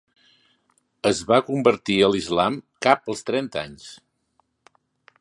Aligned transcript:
Es 1.09 1.19
va 1.33 1.39
convertir 1.51 1.99
a 2.07 2.11
l'islam 2.15 2.57
cap 2.87 3.15
als 3.15 3.25
trenta 3.31 3.67
anys. 3.69 3.89